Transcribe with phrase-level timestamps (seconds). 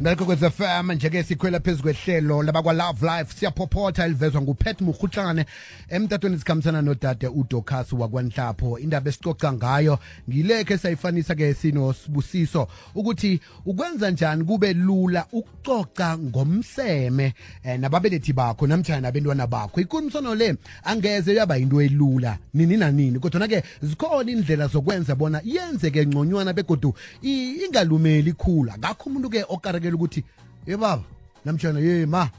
[0.00, 3.34] Nalikokwez FM njeke sikhwela phezu kwehlelo labakwalove Life.
[3.38, 5.46] Siyaphophotha elivezwa nguPet murhutlane
[5.88, 8.78] emtatweni sikhambisana nodade udocas wakwanhlapho.
[8.78, 9.98] Indaba esicoca ngayo
[10.30, 18.66] ngilekhe sayifanisa ke sino sibusiso ukuthi ukwenza njani kube lula ukucoca ngomseme eh, nababelethi bakho
[18.66, 19.80] namtjana nabantwana bakho.
[19.80, 23.18] Ikhulumisano le angeze yaba into elula nini nanini.
[23.18, 29.90] Kodwa ke zikhona indlela zokwenza bona yenzeke ngconywana begodu ingalumeli ikhula ngakho umuntu ke okarekela
[30.00, 30.24] ukuthi
[30.66, 31.02] ye baba
[31.44, 32.30] namtshana ye ma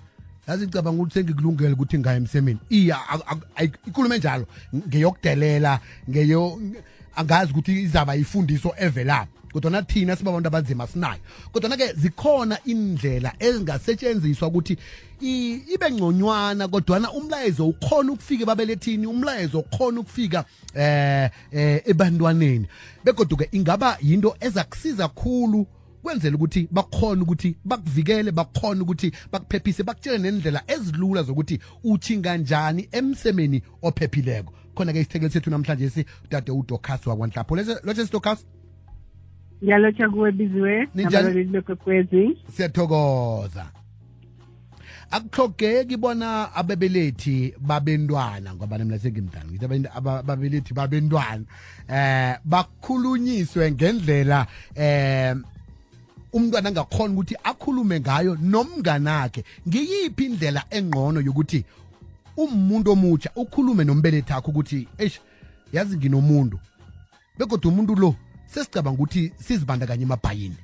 [0.47, 2.59] yazi ngicabanga ukuthi sengikulungele ukuthi ngaya emsemeni.
[2.69, 2.97] Iya
[3.87, 4.45] ikhulume njalo.
[4.75, 5.79] Ngeyokudelela
[6.09, 6.59] ngeyo
[7.15, 9.27] angazi ukuthi izaba yifundiso evela.
[9.53, 11.19] Kodwa nathina sibabantu abanzima sinayo.
[11.51, 14.77] Kodwa ke zikhona indlela ezingasetshenziswa ukuthi
[15.21, 21.29] ibe ngconywana kodwana umlayezo ukhona ukufika ebabelethini umlayezo ukhona ukufika eh
[21.85, 22.67] ebantwaneni.
[23.03, 25.67] Begodwa ke ingaba yinto ezakusiza khulu
[26.03, 33.61] kwenzela ukuthi bakhona ukuthi bakuvikele bakhona ukuthi bakuphephise bakutshele nendlela ezilula zokuthi uthi kanjani emsemeni
[33.81, 34.53] ophephileko.
[34.75, 38.45] Khona ke isithekeli sethu namhlanje si dade uDokas wakwanhlapho lotshe siDokas
[39.63, 41.13] ngiyalotsha kuwe biziwe Ninjani?
[41.13, 42.37] nabalaleli bekwekwezi.
[42.53, 43.65] Siyathokoza.
[45.11, 51.43] Akuhlogeki bona ababelethi babentwana ngoba mina sengimdala ngithi ababelethi babentwana.
[51.89, 55.35] Eh bakhulunyiswe ngendlela eh
[56.33, 59.43] umntwana angakhona ukuthi akhulume ngayo nomnganakhe.
[59.67, 61.65] Ngiyiphi indlela engqono yokuthi
[62.37, 65.19] umuntu omutsha ukhulume nombelethi akho ukuthi eish
[65.73, 66.57] yazi nginomuntu
[67.37, 68.15] begodwa umuntu lo
[68.45, 70.59] sesicabanga ukuthi sizibandakanye emabhayini?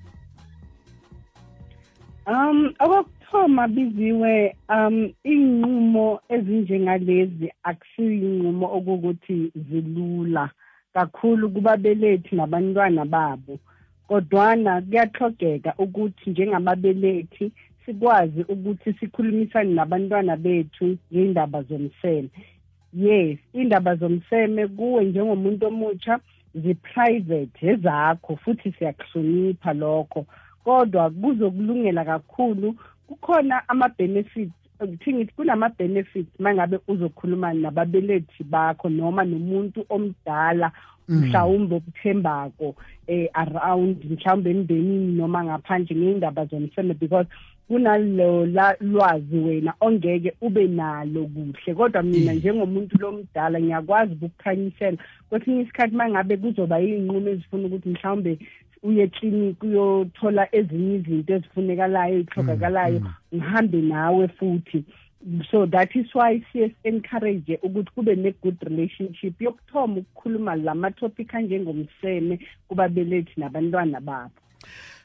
[2.27, 10.49] Um okokuthoma biziwe um iy'nqumo ezinjengalezi akusiyinqumo okukuthi zilula
[10.93, 13.59] kakhulu kubabelethi nabantwana babo.
[14.07, 17.51] Kodwana kuyaxhogeka ukuthi njengababelethi
[17.85, 22.29] sikwazi ukuthi sikhulumisane nabantwana bethu ngey'ndaba zomseme.
[22.93, 26.19] Yes indaba zomseme kuwe njengomuntu omutsha
[26.55, 30.25] zi-private ezakho futhi siyakuhlonipha lokho.
[30.63, 32.75] Kodwa kuzokulungela kakhulu
[33.07, 40.71] kukhona ama-benefits kuthi ngithi kunama-benefits mangabe uzokhuluma nababelethi bakho noma nomuntu omdala
[41.09, 42.75] mhlawumbe okuthembako
[43.07, 47.27] eh around mhlawumbe emndenini noma ngaphandle ngey'ndaba zomseme because
[47.67, 51.73] kunalo la- lwazi wena ongeke ube nalo kuhle.
[51.75, 52.37] Kodwa mina Mm.
[52.39, 54.97] njengomuntu lomdala ngiyakwazi ukukukhanyisela
[55.29, 58.39] kwesinye isikhathi mangabe kuzoba iy'nqumo ezifuna ukuthi mhlawumbe
[58.83, 62.99] uye eklinikhi uyothola ezinye izinto ezifunekalayo ey'hlokakalayo
[63.33, 64.83] ngihambe nawe futhi.
[65.51, 73.33] So that is why siye encourage ukuthi kube ne-good relationship yokuthoma ukukhuluma lama-topic anjengomseme kubabelethi
[73.37, 74.31] nabantwana babo.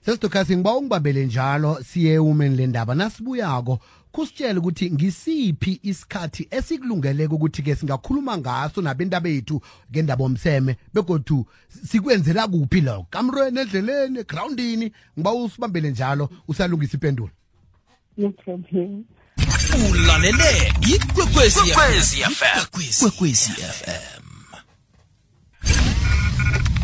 [0.04, 2.94] Sesidokhasi ngiba ungibambele njalo siye umeni le ndaba.
[2.94, 3.78] Nasibuyako
[4.12, 11.46] kusitshele ukuthi ngisiphi isikhathi esikulungeleke ukuthi-ke singakhuluma ngaso nabenta bethu ngendaba omseme begodu
[11.88, 17.30] sikwenzela kuphi lo kamrweni endleleni egrawundini ngiba usibambele njalo usalungisa problem
[19.90, 21.60] ulalele ikwekwezi
[23.60, 24.31] fm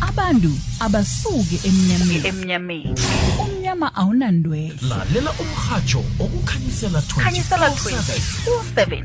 [0.09, 0.49] abantu
[0.79, 2.27] abasuke emnyameni.
[2.27, 2.95] Emnyameni.
[3.39, 4.75] Umnyama awunandwele.
[4.81, 9.03] Lalela umrhatsho okukhanyisela 27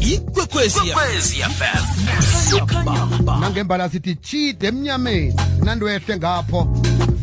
[0.00, 1.82] ikwekweziyafel
[3.40, 6.68] nangembalasithi tshide emnyameni nandwehle ngapho.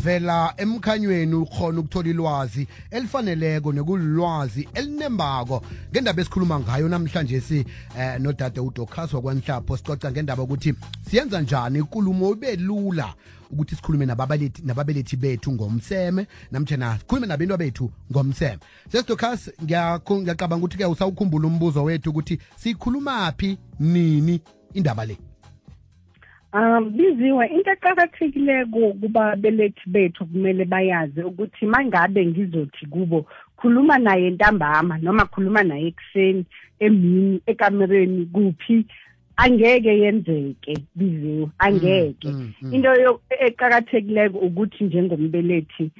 [0.00, 5.62] Vela emkhanyweni ukhona ukuthola ilwazi elifaneleko nekulilwazi elinembako.
[5.90, 7.64] Ngendaba esikhuluma ngayo namhlanje si
[7.98, 10.74] eh, nodade udokhas wakwanhlapho sicoca ngendaba ukuthi
[11.10, 13.14] siyenza njani ikulumo ibe lula
[13.50, 18.58] ukuthi sikhulume nababelethi nababelethi bethu ngomseme namtjana sikhulume nabentwa bethu ngomseme.
[18.92, 24.40] Ngiyakhu- ngiyacabanga ukuthi-ke usawukhumbula umbuzo wethu ukuthi siyikhulumaphi nini
[24.74, 25.18] indaba le?
[26.52, 33.26] Um biziwe into eqakathekileko kubabelethi bethu kumele bayazi ukuthi mangabe ngizothi kubo
[33.56, 36.44] khuluma naye ntambama noma khuluma naye ekuseni
[36.80, 38.84] emini ekamereni kuphi
[39.36, 42.74] angeke yenzeke biziwe angeke Mm, mm.
[42.74, 45.90] into yo- eqakathekileko ukuthi njengombelethi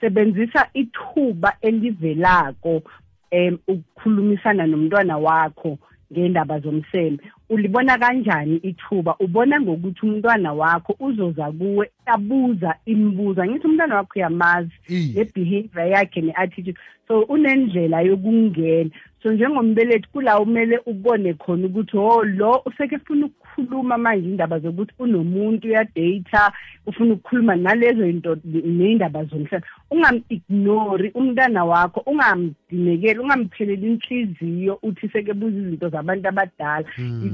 [0.00, 2.82] sebenzisa ithuba elivelako
[3.30, 5.78] em ukukhulumisana nomntwana wakho
[6.12, 7.18] ngendaba zomseme
[7.50, 9.16] ulibona kanjani ithuba?
[9.20, 15.14] Ubona ngokuthi umntwana wakho uzoza kuwe abuza imibuzo angithi umntwana wakho uyamazi Iye.
[15.14, 16.78] ne-behavior yakhe ne-attitude.
[17.08, 18.90] So unendlela yokungena.
[19.22, 24.92] So njengombelethi kula umele ubone khona ukuthi oh lo useke funa ukukhuluma manje indaba zokuthi
[24.98, 26.52] unomuntu uyadata
[26.86, 29.66] ufuna ukukhuluma nalezo into neindaba zomhlaba.
[29.90, 36.84] Ungam-ignori umntana wakho ungamdinekeli ungampheleli inhliziyo uthi sekebuza izinto zabantu abadala.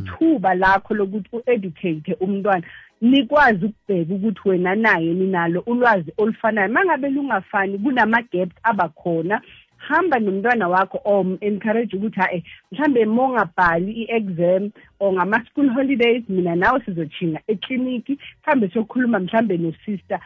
[0.04, 2.66] Ithuba lakho lokuthi u-educate umntwana
[3.00, 6.68] nikwazi ukubheka ukuthi wena naye ninalo ulwazi olufanayo.
[6.68, 9.40] Mangabe lungafani kunama-gaps abakhona.
[9.76, 16.80] Hamba nomntwana wakho or encourage ukuthi hayi mhlambe mongabhali i-exam or ngama-school holidays mina nawe
[16.84, 20.20] sizochinga ekliniki mhlambe siyokhuluma mhlambe nosister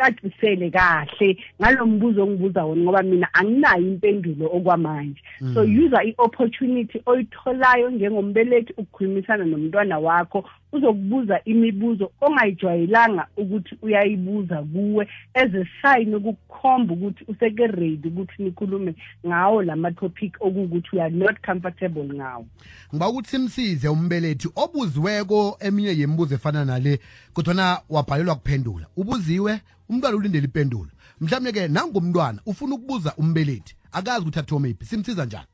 [0.00, 1.36] cacisele kahle.
[1.62, 5.20] Ngalo mbuzo ongibuza wona ngoba mina anginayo impendulo okwamanje.
[5.54, 10.44] So user i-opportunity oyitholayo njengombelethi ukukhulumisana nomntwana wakho.
[10.72, 18.94] Uzokubuza imibuzo ongayijwayelanga ukuthi uyayibuza kuwe as a sign ukukhomba ukuthi useke ready ukuthi nikhulume
[19.26, 22.46] ngawo lama-topic okuwukuthi we are not comfortable ngawo.
[22.94, 27.00] Ngiba ukuthi simsize umbelethi obuziweko eminye yemibuzo efana nale
[27.32, 28.86] kodwana wabhalelwa kuphendula.
[28.96, 30.90] Ubuziwe umntwana ulindele ipendulo.
[31.20, 35.46] Mhlawumbe-ke nangumntwana ufuna ukubuza umbelethi akazi ukuthi athome iphi simsiza njani?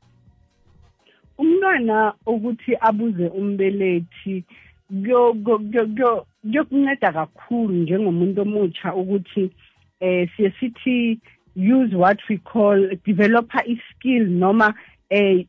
[1.37, 4.43] Umntwana ukuthi abuze umbelethi
[4.89, 9.51] kuyo- kuyo- kuyo- kuyo- kuyokunceda kakhulu njengomuntu omutsha ukuthi
[9.99, 11.19] eh siye sithi
[11.55, 14.73] use what we call developer i-skill noma
[15.09, 15.45] eh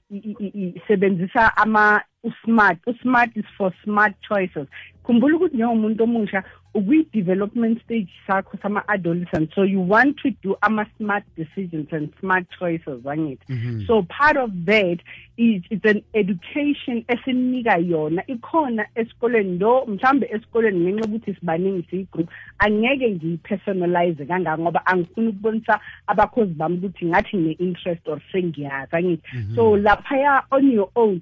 [0.87, 4.67] sebenzisa ama usmart usmart is for smart choices.
[5.09, 6.43] Khumbula ukuthi njengomuntu omusha
[6.75, 13.87] ukwi-development stage sakho sama-adolescent so you want to do ama-smart decisions and smart choices angithi
[13.87, 14.99] so part of that
[15.39, 18.23] is it's an education esinika yona.
[18.27, 22.29] Ikhona esikoleni lo mhlambe esikoleni ngenxa yokuthi sibaningi siyigroup
[22.59, 29.77] angeke ngiyi-personalize kangaka ngoba angifuni ukubonisa abakhozi bami ukuthi ngathi ngine-interest or sengiyazi angithi so
[29.77, 31.21] laphaya on your own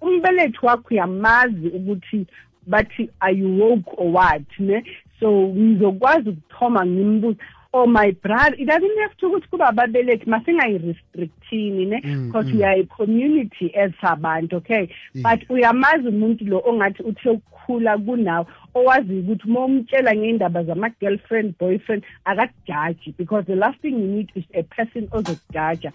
[0.00, 2.26] umbelethi wakho uyamazi ukuthi
[2.66, 4.42] bathi are you woke or what?
[4.58, 4.82] Ne?
[5.20, 7.38] So ngizokwazi ukuthoma ngimbuza
[7.72, 12.00] oh my brother it doesn't have to ukuthi kuba ababelethi masingayi-restrictini ne?
[12.04, 12.56] Mm, because mm.
[12.56, 14.88] we are a community as abantu okay?
[15.14, 22.04] But uyamazi umuntu lo ongathi uthe ukukhula kunawo owaziyo ukuthi uma umtshela ngey'ndaba zama-girlfriend boyfriend
[22.24, 25.92] akakujaji because the last thing you need is a person ozokujaja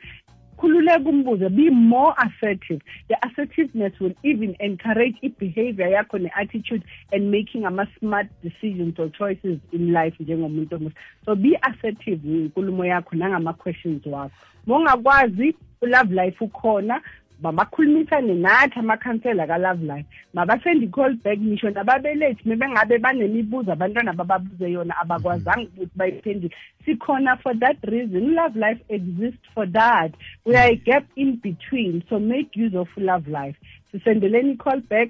[0.62, 2.82] khululeka umbuzo be more assertive.
[3.10, 9.92] The assertiveness will even encourage i-behavior yakho ne-attitude and making ama-smart decisions or choices in
[9.92, 10.94] life njengomuntu omuhle
[11.26, 14.32] so be assertive inkulumo yakho nangama-questions wakho.
[14.68, 14.78] Ma
[15.82, 17.02] u-love life ukhona
[17.42, 20.06] mabakhulumisane nathi amakhansela ka-love life.
[20.34, 26.56] Mabasend i-call back ngisho nababelethi mebengabe banemibuzo abantwana bababuze yona abakwazanga ukuthi bayiphendule
[26.86, 30.12] sikhona for that reason love life exists for that.
[30.46, 33.56] We are a gap in between so make use of love life.
[33.92, 35.10] Sisendeleni i-call back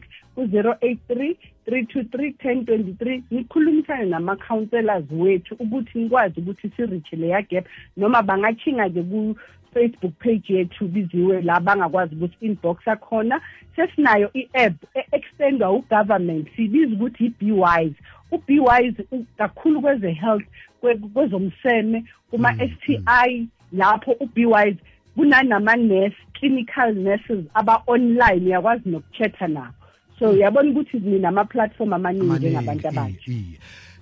[1.65, 7.65] ku-083 323 1023 nikhulumisane nama-counselors wethu ukuthi nikwazi ukuthi siriche leya gap
[7.97, 13.41] noma bangachinga-ke ku-facebook page yethu biziwe la bangakwazi ukuthi inbox akhona
[13.75, 17.95] sesinayo i-app e-extendwa ugovernment siyibiza ukuthi i-be wise
[18.31, 20.45] u-be wise u- kakhulu kweze-health
[20.81, 24.77] kwe- kwezomseme kuma-sti lapho u-be wise
[25.15, 29.73] kunanama-nurse clinical nurses aba-online uyakwazi nokuchatha nabo.
[30.21, 33.31] So uyabona ukuthi ninama-platform amaningi njengabantu abasha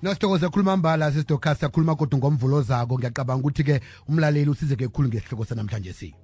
[0.02, 2.98] nosithokoze khuluma mbala sisidocas sakhuluma kodwa ngomvulo zako.
[2.98, 6.16] Ngiyacabanga ukuthi-ke umlaleli usizeke khulu ngesihloko sanamhlanje si.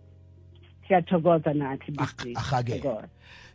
[0.87, 2.33] Siyathokoza nathi Bisi.
[2.35, 2.81] ahake.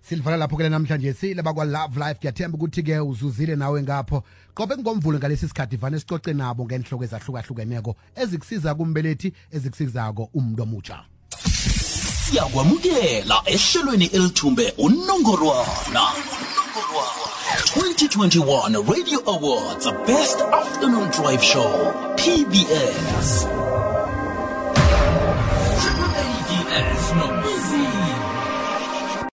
[0.01, 2.19] Silivala lapho-ke labakwa-love life.
[2.21, 4.23] Ngiyathemba ukuthi-ke uzuzile nawe ngapho.
[4.55, 11.05] Qobe ngomvulo ngalesi sikhathi vane sicoce nabo ngenhloko ezahlukahlukeneko ezikusiza kumbelethi ezikusizako umuntu omutsha
[12.31, 16.03] siyakwamukela ehlelweni elithumbe unongorwana.
[17.75, 23.47] 2021 radio awards best afternoon drive show pbs